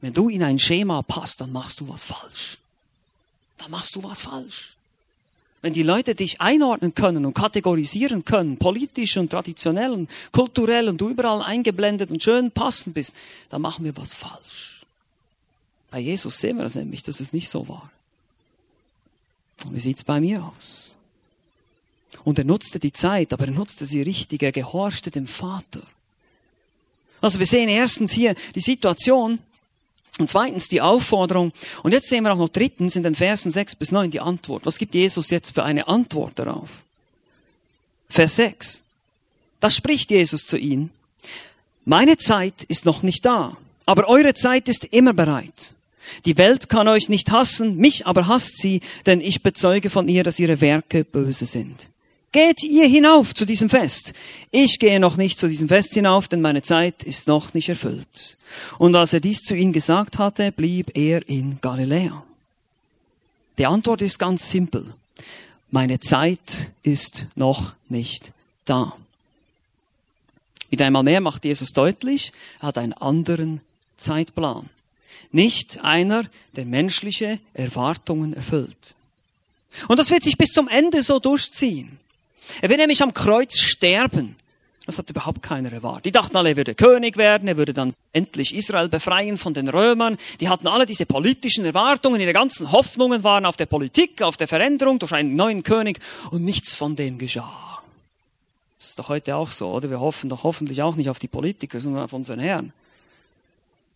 [0.00, 2.58] Wenn du in ein Schema passt, dann machst du was falsch.
[3.58, 4.74] Dann machst du was falsch.
[5.60, 11.00] Wenn die Leute dich einordnen können und kategorisieren können, politisch und traditionell und kulturell und
[11.00, 13.14] du überall eingeblendet und schön passend bist,
[13.50, 14.71] dann machen wir was falsch.
[15.92, 17.90] Bei Jesus sehen wir das nämlich, dass es nicht so war.
[19.64, 20.96] Und wie sieht's bei mir aus?
[22.24, 25.82] Und er nutzte die Zeit, aber er nutzte sie richtig, er gehorchte dem Vater.
[27.20, 29.38] Also wir sehen erstens hier die Situation
[30.18, 31.52] und zweitens die Aufforderung.
[31.82, 34.64] Und jetzt sehen wir auch noch drittens in den Versen 6 bis 9 die Antwort.
[34.64, 36.70] Was gibt Jesus jetzt für eine Antwort darauf?
[38.08, 38.82] Vers 6.
[39.60, 40.90] Da spricht Jesus zu ihnen.
[41.84, 45.74] Meine Zeit ist noch nicht da, aber eure Zeit ist immer bereit.
[46.24, 50.24] Die Welt kann euch nicht hassen, mich aber hasst sie, denn ich bezeuge von ihr,
[50.24, 51.88] dass ihre Werke böse sind.
[52.32, 54.14] Geht ihr hinauf zu diesem Fest.
[54.50, 58.38] Ich gehe noch nicht zu diesem Fest hinauf, denn meine Zeit ist noch nicht erfüllt.
[58.78, 62.24] Und als er dies zu ihnen gesagt hatte, blieb er in Galiläa.
[63.58, 64.94] Die Antwort ist ganz simpel.
[65.70, 68.32] Meine Zeit ist noch nicht
[68.64, 68.94] da.
[70.70, 73.60] Wieder einmal mehr macht Jesus deutlich, er hat einen anderen
[73.98, 74.70] Zeitplan.
[75.32, 76.24] Nicht einer,
[76.56, 78.94] der menschliche Erwartungen erfüllt.
[79.88, 81.98] Und das wird sich bis zum Ende so durchziehen.
[82.60, 84.36] Er wird nämlich am Kreuz sterben.
[84.84, 86.06] Das hat überhaupt keiner erwartet.
[86.06, 89.68] Die dachten alle, er würde König werden, er würde dann endlich Israel befreien von den
[89.68, 90.18] Römern.
[90.40, 94.48] Die hatten alle diese politischen Erwartungen, ihre ganzen Hoffnungen waren auf der Politik, auf der
[94.48, 96.00] Veränderung durch einen neuen König
[96.32, 97.80] und nichts von dem geschah.
[98.78, 99.88] Das ist doch heute auch so, oder?
[99.88, 102.72] Wir hoffen doch hoffentlich auch nicht auf die Politiker, sondern auf unseren Herrn.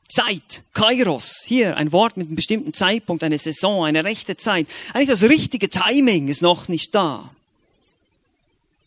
[0.08, 4.66] Zeit, Kairos, hier ein Wort mit einem bestimmten Zeitpunkt, eine Saison, eine rechte Zeit.
[4.92, 7.30] Eigentlich das richtige Timing ist noch nicht da.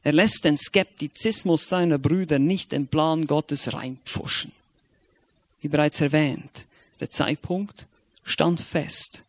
[0.04, 4.52] Er lässt den Skeptizismus seiner Brüder nicht im Plan Gottes reinpfuschen.
[5.62, 6.66] Wie bereits erwähnt,
[7.00, 7.86] der Zeitpunkt
[8.24, 9.24] stand fest.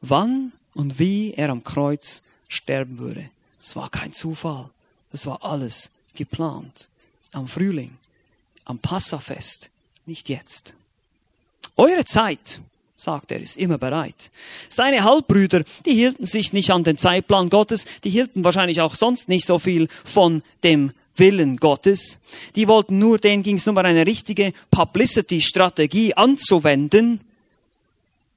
[0.00, 3.30] Wann und wie er am Kreuz sterben würde.
[3.60, 4.70] Es war kein Zufall.
[5.12, 6.88] Das war alles geplant.
[7.32, 7.96] Am Frühling,
[8.64, 9.70] am Passafest,
[10.06, 10.74] nicht jetzt.
[11.76, 12.60] Eure Zeit,
[12.96, 14.30] sagt er, ist immer bereit.
[14.68, 19.28] Seine Halbbrüder, die hielten sich nicht an den Zeitplan Gottes, die hielten wahrscheinlich auch sonst
[19.28, 22.18] nicht so viel von dem Willen Gottes.
[22.56, 27.20] Die wollten nur, denen ging es nur um eine richtige Publicity-Strategie anzuwenden.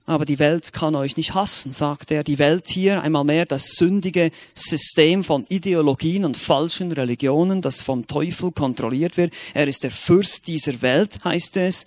[0.05, 2.23] Aber die Welt kann euch nicht hassen, sagt er.
[2.23, 8.07] Die Welt hier, einmal mehr das sündige System von Ideologien und falschen Religionen, das vom
[8.07, 9.33] Teufel kontrolliert wird.
[9.53, 11.85] Er ist der Fürst dieser Welt, heißt es.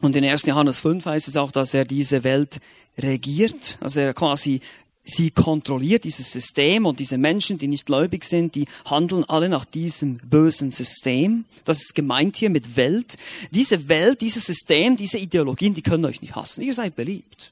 [0.00, 0.46] Und in 1.
[0.46, 2.60] Johannes 5 heißt es auch, dass er diese Welt
[2.98, 4.60] regiert, also er quasi
[5.04, 9.64] sie kontrolliert, dieses System und diese Menschen, die nicht gläubig sind, die handeln alle nach
[9.64, 11.44] diesem bösen System.
[11.64, 13.16] Das ist gemeint hier mit Welt.
[13.50, 16.62] Diese Welt, dieses System, diese Ideologien, die können euch nicht hassen.
[16.62, 17.50] Ihr seid beliebt.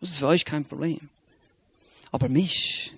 [0.00, 1.00] Das ist für euch kein Problem.
[2.10, 2.94] Aber mich,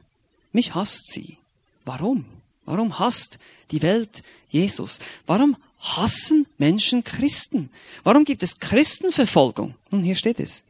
[0.52, 1.36] mich hasst sie.
[1.84, 2.24] Warum?
[2.66, 3.38] Warum hasst
[3.72, 5.00] die Welt Jesus?
[5.26, 7.70] Warum hassen Menschen Christen?
[8.04, 9.74] Warum gibt es Christenverfolgung?
[9.90, 10.62] Nun, hier steht es.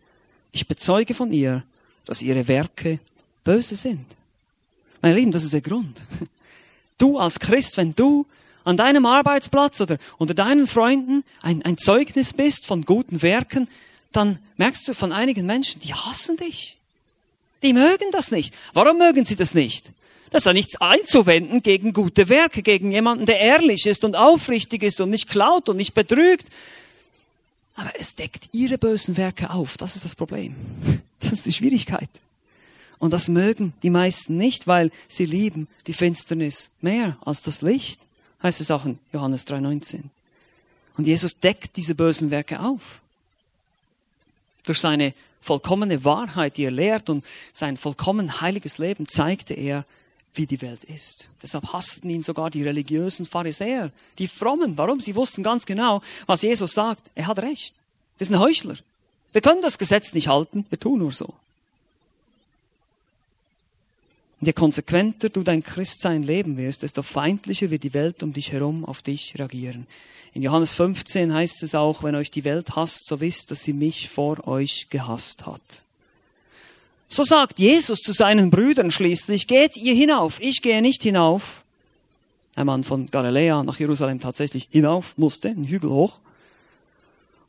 [0.53, 1.65] Ich bezeuge von ihr,
[2.05, 3.01] dass ihre Werke
[3.45, 4.07] böse sind.
[5.03, 6.03] Meine Lieben, das ist der Grund.
[6.99, 8.27] Du als Christ, wenn du
[8.63, 13.69] an deinem Arbeitsplatz oder unter deinen Freunden ein, ein Zeugnis bist von guten Werken,
[14.13, 16.77] dann merkst du von einigen Menschen, die hassen dich.
[17.63, 18.55] Die mögen das nicht.
[18.75, 19.91] Warum mögen sie das nicht?
[20.31, 24.83] Das ist ja nichts einzuwenden gegen gute Werke, gegen jemanden, der ehrlich ist und aufrichtig
[24.83, 26.49] ist und nicht klaut und nicht betrügt.
[27.75, 29.77] Aber es deckt ihre bösen Werke auf.
[29.77, 30.55] Das ist das Problem.
[31.23, 32.09] Das ist die Schwierigkeit.
[32.99, 38.01] Und das mögen die meisten nicht, weil sie lieben die Finsternis mehr als das Licht.
[38.43, 40.05] Heißt es auch in Johannes 3,19.
[40.97, 43.01] Und Jesus deckt diese bösen Werke auf.
[44.65, 45.13] Durch seine
[45.43, 49.85] vollkommene Wahrheit, die er lehrt und sein vollkommen heiliges Leben zeigte er,
[50.35, 51.29] wie die Welt ist.
[51.43, 54.79] Deshalb hassten ihn sogar die religiösen Pharisäer, die Frommen.
[54.79, 55.01] Warum?
[55.01, 57.11] Sie wussten ganz genau, was Jesus sagt.
[57.15, 57.75] Er hat recht.
[58.19, 58.77] Wir sind Heuchler.
[59.33, 61.35] Wir können das Gesetz nicht halten, wir tun nur so.
[64.41, 68.53] Und je konsequenter du dein Christsein leben wirst, desto feindlicher wird die Welt um dich
[68.53, 69.87] herum auf dich reagieren.
[70.33, 73.73] In Johannes 15 heißt es auch, wenn euch die Welt hasst, so wisst, dass sie
[73.73, 75.83] mich vor euch gehasst hat.
[77.13, 81.65] So sagt Jesus zu seinen Brüdern schließlich, geht ihr hinauf, ich gehe nicht hinauf.
[82.55, 86.21] Ein Mann von Galiläa nach Jerusalem tatsächlich hinauf musste, einen Hügel hoch.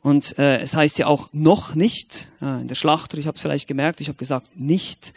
[0.02, 3.40] Und äh, es heißt ja auch noch nicht, äh, in der Schlachter, ich habe es
[3.40, 5.14] vielleicht gemerkt, ich habe gesagt nicht.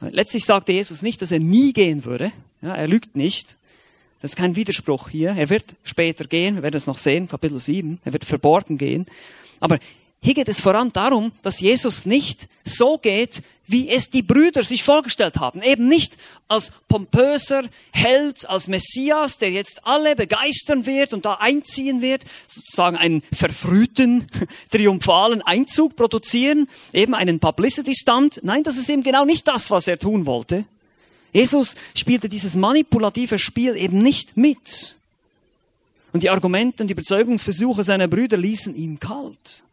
[0.00, 2.32] Letztlich sagte Jesus nicht, dass er nie gehen würde.
[2.62, 3.56] Ja, er lügt nicht.
[4.20, 5.36] Das ist kein Widerspruch hier.
[5.36, 8.00] Er wird später gehen, wir werden es noch sehen, Kapitel 7.
[8.04, 9.06] Er wird verborgen gehen.
[9.60, 9.78] Aber
[10.24, 14.82] hier geht es voran darum, dass Jesus nicht so geht, wie es die Brüder sich
[14.82, 15.60] vorgestellt haben.
[15.60, 16.16] Eben nicht
[16.48, 22.96] als pompöser Held, als Messias, der jetzt alle begeistern wird und da einziehen wird, sozusagen
[22.96, 24.26] einen verfrühten,
[24.70, 28.40] triumphalen Einzug produzieren, eben einen Publicity-Stand.
[28.44, 30.64] Nein, das ist eben genau nicht das, was er tun wollte.
[31.34, 34.96] Jesus spielte dieses manipulative Spiel eben nicht mit.
[36.14, 39.64] Und die Argumente und die Überzeugungsversuche seiner Brüder ließen ihn kalt.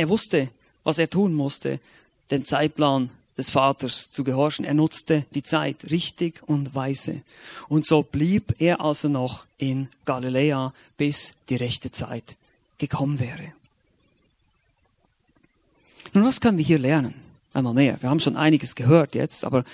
[0.00, 0.48] Er wusste,
[0.82, 1.78] was er tun musste,
[2.30, 4.64] dem Zeitplan des Vaters zu gehorchen.
[4.64, 7.20] Er nutzte die Zeit richtig und weise.
[7.68, 12.36] Und so blieb er also noch in Galiläa, bis die rechte Zeit
[12.78, 13.52] gekommen wäre.
[16.14, 17.12] Nun, was können wir hier lernen?
[17.52, 18.00] Einmal mehr.
[18.00, 19.66] Wir haben schon einiges gehört jetzt, aber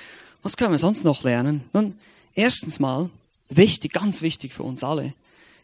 [0.43, 1.63] was können wir sonst noch lernen?
[1.73, 1.97] Nun,
[2.35, 3.11] erstens mal,
[3.49, 5.15] wichtig, ganz wichtig für uns alle,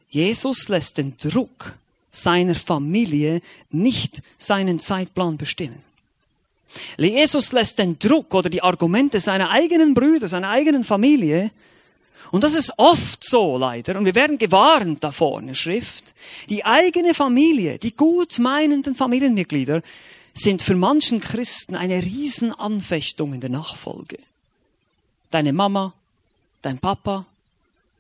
[0.09, 1.75] Jesus lässt den Druck
[2.13, 5.83] seiner Familie nicht seinen Zeitplan bestimmen.
[6.97, 11.51] Jesus lässt den Druck oder die Argumente seiner eigenen Brüder, seiner eigenen Familie,
[12.31, 16.15] und das ist oft so leider, und wir werden gewarnt davor in der Schrift,
[16.49, 19.83] die eigene Familie, die gut meinenden Familienmitglieder,
[20.33, 24.19] sind für manchen Christen eine Riesenanfechtung in der Nachfolge.
[25.31, 25.93] Deine Mama,
[26.63, 27.27] dein Papa,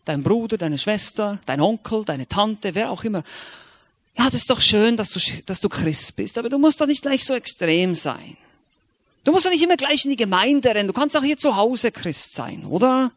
[0.07, 3.25] dein Bruder, deine Schwester, dein Onkel, deine Tante, wer auch immer
[4.16, 6.87] ja, das ist doch schön, dass du, dass du Christ bist, aber du musst doch
[6.87, 8.37] nicht gleich so extrem sein.
[9.25, 11.57] Du musst doch nicht immer gleich in die Gemeinde rennen, du kannst auch hier zu
[11.57, 13.12] Hause Christ sein, oder?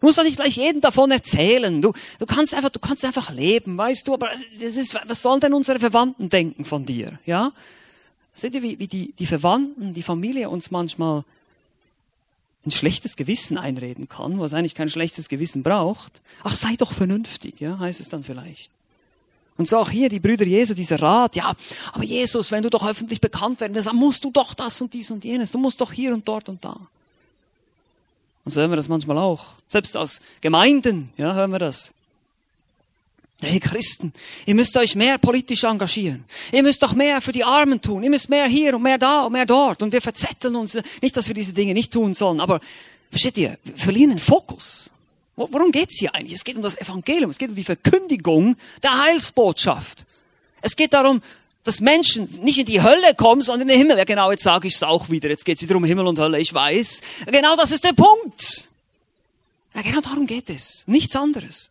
[0.00, 1.82] Du musst doch nicht gleich jedem davon erzählen.
[1.82, 4.14] Du, du kannst einfach, du kannst einfach leben, weißt du.
[4.14, 7.18] Aber das ist, was sollen denn unsere Verwandten denken von dir?
[7.26, 7.52] Ja?
[8.32, 11.24] Seht ihr, wie, wie die, die Verwandten, die Familie uns manchmal
[12.64, 16.20] ein schlechtes Gewissen einreden kann, was eigentlich kein schlechtes Gewissen braucht.
[16.44, 18.70] Ach, sei doch vernünftig, ja, heißt es dann vielleicht.
[19.58, 21.52] Und so auch hier die Brüder Jesu, dieser Rat, ja,
[21.92, 24.94] aber Jesus, wenn du doch öffentlich bekannt werden willst, dann musst du doch das und
[24.94, 26.78] dies und jenes, du musst doch hier und dort und da.
[28.44, 29.46] Und so hören wir das manchmal auch.
[29.66, 31.92] Selbst aus Gemeinden, ja, hören wir das.
[33.40, 34.12] Hey Christen,
[34.46, 36.24] ihr müsst euch mehr politisch engagieren.
[36.50, 38.02] Ihr müsst doch mehr für die Armen tun.
[38.02, 39.82] Ihr müsst mehr hier und mehr da und mehr dort.
[39.82, 40.76] Und wir verzetteln uns.
[41.02, 42.60] Nicht, dass wir diese Dinge nicht tun sollen, aber
[43.10, 44.90] versteht ihr, wir verlieren den Fokus.
[45.38, 46.34] Worum geht's hier eigentlich?
[46.34, 47.30] Es geht um das Evangelium.
[47.30, 50.04] Es geht um die Verkündigung der Heilsbotschaft.
[50.60, 51.22] Es geht darum,
[51.62, 53.98] dass Menschen nicht in die Hölle kommen, sondern in den Himmel.
[53.98, 55.28] Ja genau, jetzt sage ich es auch wieder.
[55.28, 57.02] Jetzt geht's wieder um Himmel und Hölle, ich weiß.
[57.26, 58.68] Genau das ist der Punkt.
[59.74, 60.82] Ja, genau darum geht es.
[60.86, 61.70] Nichts anderes.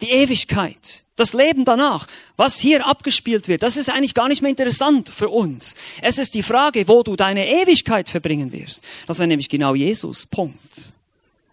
[0.00, 4.50] Die Ewigkeit, das Leben danach, was hier abgespielt wird, das ist eigentlich gar nicht mehr
[4.50, 5.74] interessant für uns.
[6.00, 8.84] Es ist die Frage, wo du deine Ewigkeit verbringen wirst.
[9.06, 10.24] Das wäre nämlich genau Jesus.
[10.24, 10.92] Punkt.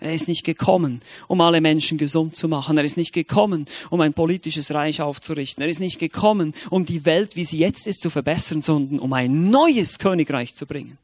[0.04, 2.78] Er ist nicht gekommen, um alle Menschen gesund zu machen.
[2.78, 5.64] Er ist nicht gekommen, um ein politisches Reich aufzurichten.
[5.64, 9.14] Er ist nicht gekommen, um die Welt, wie sie jetzt ist, zu verbessern, sondern um
[9.14, 10.98] ein neues Königreich zu bringen.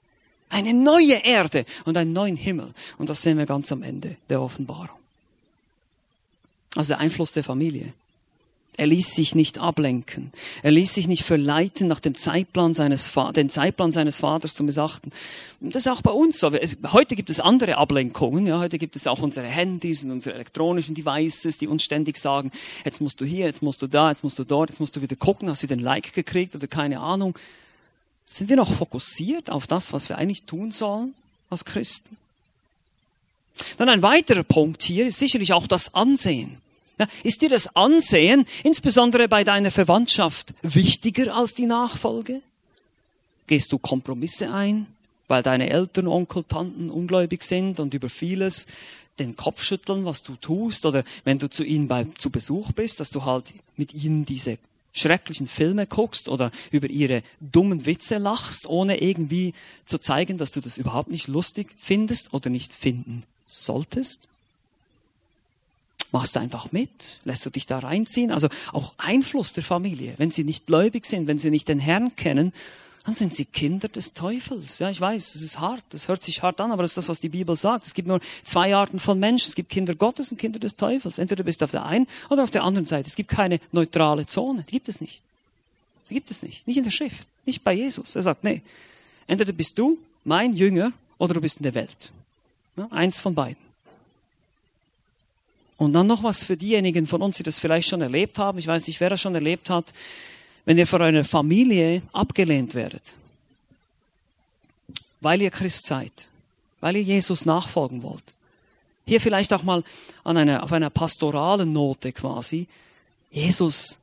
[0.50, 2.74] Eine neue Erde und einen neuen Himmel.
[2.98, 4.98] Und das sehen wir ganz am Ende der Offenbarung.
[6.76, 7.94] Also der Einfluss der Familie.
[8.80, 10.32] Er ließ sich nicht ablenken.
[10.64, 15.12] Er ließ sich nicht verleiten, nach dem Zeitplan seines, den Zeitplan seines Vaters zu missachten.
[15.60, 16.50] Das ist auch bei uns so.
[16.94, 18.46] Heute gibt es andere Ablenkungen.
[18.46, 22.54] Ja, heute gibt es auch unsere Handys und unsere elektronischen Devices, die uns ständig sagen,
[22.86, 25.02] jetzt musst du hier, jetzt musst du da, jetzt musst du dort, jetzt musst du
[25.02, 27.38] wieder gucken, hast du den Like gekriegt oder keine Ahnung.
[28.30, 31.16] Sind wir noch fokussiert auf das, was wir eigentlich tun sollen
[31.50, 32.16] als Christen?
[33.76, 36.62] Dann ein weiterer Punkt hier ist sicherlich auch das Ansehen.
[37.24, 42.42] Ist dir das Ansehen, insbesondere bei deiner Verwandtschaft, wichtiger als die Nachfolge?
[43.48, 44.88] Gehst du Kompromisse ein,
[45.28, 48.68] weil deine Eltern, Onkel, Tanten ungläubig sind und über vieles
[49.20, 50.86] den Kopf schütteln, was du tust?
[50.86, 54.58] Oder wenn du zu ihnen bei, zu Besuch bist, dass du halt mit ihnen diese
[54.94, 59.54] schrecklichen Filme guckst oder über ihre dummen Witze lachst, ohne irgendwie
[59.86, 64.28] zu zeigen, dass du das überhaupt nicht lustig findest oder nicht finden solltest?
[66.12, 68.32] Machst du einfach mit, lässt du dich da reinziehen.
[68.32, 70.14] Also auch Einfluss der Familie.
[70.18, 72.54] Wenn sie nicht gläubig sind, wenn sie nicht den Herrn kennen,
[73.06, 74.80] dann sind sie Kinder des Teufels.
[74.80, 77.10] Ja, ich weiß, das ist hart, das hört sich hart an, aber das ist das,
[77.10, 77.88] was die Bibel sagt.
[77.88, 79.48] Es gibt nur zwei Arten von Menschen.
[79.48, 81.18] Es gibt Kinder Gottes und Kinder des Teufels.
[81.18, 83.08] Entweder bist du auf der einen oder auf der anderen Seite.
[83.08, 84.64] Es gibt keine neutrale Zone.
[84.68, 85.22] Die gibt es nicht.
[86.10, 86.68] Die gibt es nicht.
[86.68, 87.26] Nicht in der Schrift.
[87.46, 88.16] Nicht bei Jesus.
[88.16, 88.62] Er sagt, nee,
[89.28, 92.12] entweder bist du mein Jünger oder du bist in der Welt.
[92.76, 93.69] Ja, eins von beiden.
[95.80, 98.60] Und dann noch was für diejenigen von uns, die das vielleicht schon erlebt haben.
[98.60, 99.94] Ich weiß nicht, wer das schon erlebt hat.
[100.66, 103.16] Wenn ihr von einer Familie abgelehnt werdet,
[105.22, 106.28] weil ihr Christ seid,
[106.82, 108.24] weil ihr Jesus nachfolgen wollt.
[109.08, 109.84] Hier vielleicht auch mal
[110.26, 112.68] an einer, auf einer pastoralen Note quasi.
[113.32, 113.98] Jesus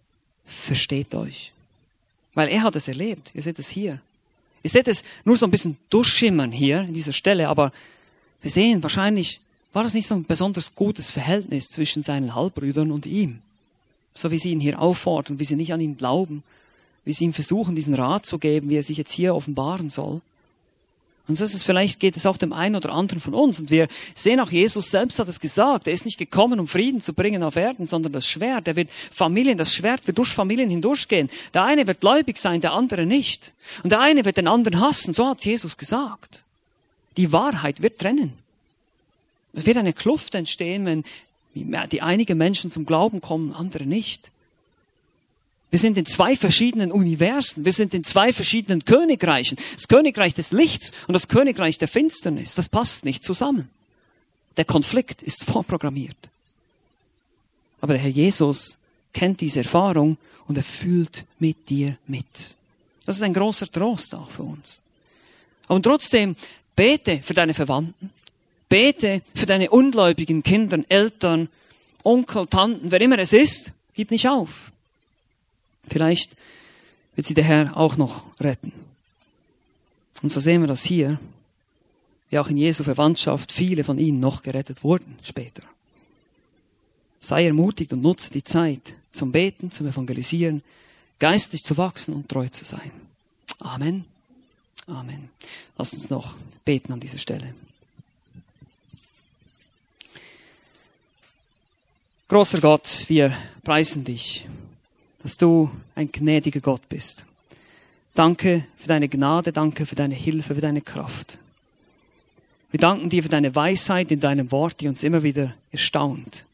[0.46, 1.52] versteht euch.
[2.32, 3.32] Weil er hat es erlebt.
[3.34, 4.00] Ihr seht es hier.
[4.62, 7.70] Ihr seht es nur so ein bisschen durchschimmern hier in dieser Stelle, aber
[8.40, 9.40] wir sehen wahrscheinlich
[9.72, 13.40] war das nicht so ein besonders gutes Verhältnis zwischen seinen Halbbrüdern und ihm?
[14.14, 16.42] So wie sie ihn hier auffordern, wie sie nicht an ihn glauben,
[17.04, 20.20] wie sie ihm versuchen, diesen Rat zu geben, wie er sich jetzt hier offenbaren soll.
[21.28, 23.58] Und so ist es vielleicht, geht es auch dem einen oder anderen von uns.
[23.58, 25.88] Und wir sehen auch, Jesus selbst hat es gesagt.
[25.88, 28.68] Er ist nicht gekommen, um Frieden zu bringen auf Erden, sondern das Schwert.
[28.68, 31.28] Er wird Familien, das Schwert wird durch Familien hindurchgehen.
[31.52, 33.52] Der eine wird gläubig sein, der andere nicht.
[33.82, 35.12] Und der eine wird den anderen hassen.
[35.12, 36.44] So hat Jesus gesagt.
[37.16, 38.34] Die Wahrheit wird trennen.
[39.56, 41.04] Es wird eine Kluft entstehen, wenn
[41.54, 44.30] die einige Menschen zum Glauben kommen, andere nicht.
[45.70, 47.64] Wir sind in zwei verschiedenen Universen.
[47.64, 49.58] Wir sind in zwei verschiedenen Königreichen.
[49.74, 52.54] Das Königreich des Lichts und das Königreich der Finsternis.
[52.54, 53.68] Das passt nicht zusammen.
[54.58, 56.16] Der Konflikt ist vorprogrammiert.
[57.80, 58.78] Aber der Herr Jesus
[59.12, 62.56] kennt diese Erfahrung und er fühlt mit dir mit.
[63.06, 64.82] Das ist ein großer Trost auch für uns.
[65.68, 66.36] Und trotzdem
[66.74, 68.10] bete für deine Verwandten.
[68.68, 71.48] Bete für deine ungläubigen Kinder, Eltern,
[72.02, 73.72] Onkel, Tanten, wer immer es ist.
[73.94, 74.72] Gib nicht auf.
[75.88, 76.36] Vielleicht
[77.14, 78.72] wird sie der Herr auch noch retten.
[80.22, 81.18] Und so sehen wir das hier,
[82.30, 85.62] wie auch in Jesu Verwandtschaft viele von ihnen noch gerettet wurden später.
[87.20, 90.62] Sei ermutigt und nutze die Zeit zum Beten, zum Evangelisieren,
[91.18, 92.90] geistlich zu wachsen und treu zu sein.
[93.58, 94.04] Amen.
[94.86, 95.30] Amen.
[95.78, 96.34] Lass uns noch
[96.64, 97.54] beten an dieser Stelle.
[102.28, 104.48] Großer Gott, wir preisen dich,
[105.22, 107.24] dass du ein gnädiger Gott bist.
[108.16, 111.38] Danke für deine Gnade, danke für deine Hilfe, für deine Kraft.
[112.72, 116.46] Wir danken dir für deine Weisheit in deinem Wort, die uns immer wieder erstaunt.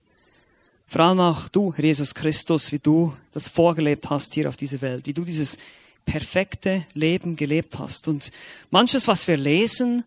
[0.89, 5.07] Vor allem auch du, Jesus Christus, wie du das vorgelebt hast hier auf dieser Welt,
[5.07, 5.57] wie du dieses
[6.05, 8.09] perfekte Leben gelebt hast.
[8.09, 8.31] Und
[8.71, 10.05] manches, was wir lesen,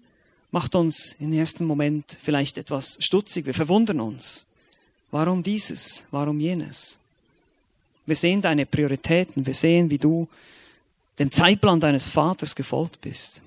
[0.51, 3.47] macht uns im ersten Moment vielleicht etwas stutzig.
[3.47, 4.45] Wir verwundern uns.
[5.15, 6.03] Warum dieses?
[6.11, 6.97] Warum jenes?
[8.05, 9.45] Wir sehen deine Prioritäten.
[9.45, 10.27] Wir sehen, wie du
[11.19, 13.39] dem Zeitplan deines Vaters gefolgt bist.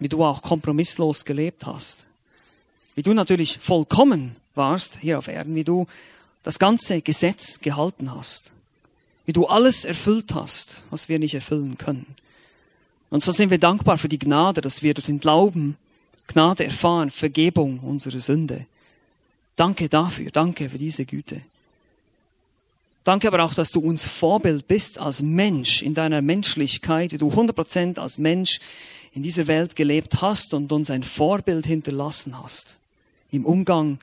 [0.00, 2.04] Wie du auch kompromisslos gelebt hast.
[2.96, 5.86] Wie du natürlich vollkommen warst hier auf Erden, wie du
[6.42, 8.50] das ganze Gesetz gehalten hast,
[9.26, 12.06] wie du alles erfüllt hast, was wir nicht erfüllen können.
[13.08, 15.76] Und so sind wir dankbar für die Gnade, dass wir durch den Glauben
[16.26, 18.66] Gnade erfahren, Vergebung unserer Sünde.
[19.56, 21.42] Danke dafür, danke für diese Güte.
[23.04, 27.30] Danke aber auch, dass du uns Vorbild bist als Mensch in deiner Menschlichkeit, wie du
[27.30, 28.60] 100% als Mensch
[29.12, 32.78] in dieser Welt gelebt hast und uns ein Vorbild hinterlassen hast.
[33.30, 33.98] Im Umgang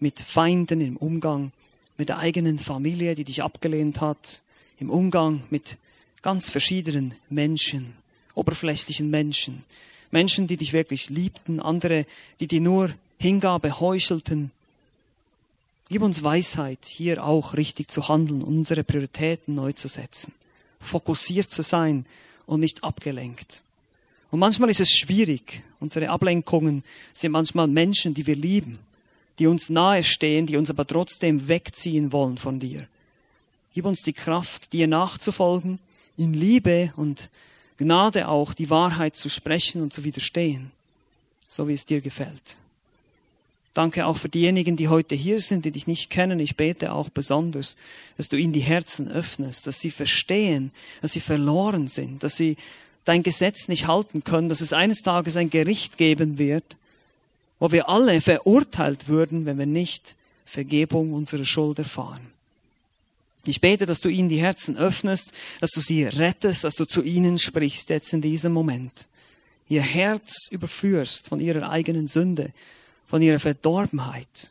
[0.00, 1.52] mit Feinden, im Umgang
[1.96, 4.42] mit der eigenen Familie, die dich abgelehnt hat,
[4.78, 5.76] im Umgang mit
[6.22, 7.94] ganz verschiedenen Menschen,
[8.34, 9.62] oberflächlichen Menschen,
[10.10, 12.06] Menschen, die dich wirklich liebten, andere,
[12.40, 14.50] die dir nur Hingabe heuchelten.
[15.94, 20.32] Gib uns Weisheit, hier auch richtig zu handeln, unsere Prioritäten neu zu setzen,
[20.80, 22.04] fokussiert zu sein
[22.46, 23.62] und nicht abgelenkt.
[24.32, 25.62] Und manchmal ist es schwierig.
[25.78, 26.82] Unsere Ablenkungen
[27.12, 28.80] sind manchmal Menschen, die wir lieben,
[29.38, 32.88] die uns nahestehen, die uns aber trotzdem wegziehen wollen von dir.
[33.72, 35.78] Gib uns die Kraft, dir nachzufolgen,
[36.16, 37.30] in Liebe und
[37.76, 40.72] Gnade auch die Wahrheit zu sprechen und zu widerstehen,
[41.46, 42.56] so wie es dir gefällt.
[43.74, 46.38] Danke auch für diejenigen, die heute hier sind, die dich nicht kennen.
[46.38, 47.76] Ich bete auch besonders,
[48.16, 50.70] dass du ihnen die Herzen öffnest, dass sie verstehen,
[51.02, 52.56] dass sie verloren sind, dass sie
[53.04, 56.76] dein Gesetz nicht halten können, dass es eines Tages ein Gericht geben wird,
[57.58, 60.14] wo wir alle verurteilt würden, wenn wir nicht
[60.44, 62.34] Vergebung unserer Schuld erfahren.
[63.44, 67.02] Ich bete, dass du ihnen die Herzen öffnest, dass du sie rettest, dass du zu
[67.02, 69.06] ihnen sprichst jetzt in diesem Moment.
[69.68, 72.52] Ihr Herz überführst von ihrer eigenen Sünde,
[73.06, 74.50] von ihrer Verdorbenheit.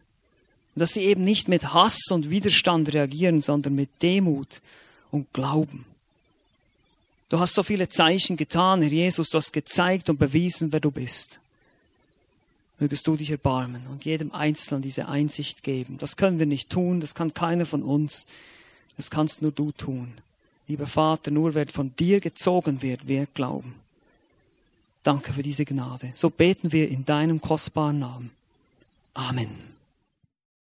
[0.75, 4.61] Und dass sie eben nicht mit Hass und Widerstand reagieren, sondern mit Demut
[5.11, 5.85] und Glauben.
[7.29, 10.91] Du hast so viele Zeichen getan, Herr Jesus, du hast gezeigt und bewiesen, wer du
[10.91, 11.39] bist
[12.83, 15.97] mögest du dich erbarmen und jedem Einzelnen diese Einsicht geben.
[15.99, 18.25] Das können wir nicht tun, das kann keiner von uns,
[18.97, 20.13] das kannst nur du tun.
[20.67, 23.75] Lieber Vater, nur wer von dir gezogen wird, wird glauben.
[25.03, 26.11] Danke für diese Gnade.
[26.15, 28.31] So beten wir in deinem kostbaren Namen.
[29.15, 29.72] Amen.